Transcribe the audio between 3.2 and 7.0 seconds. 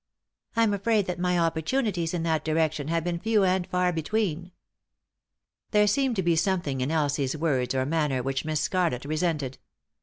and far between." There seemed to be something in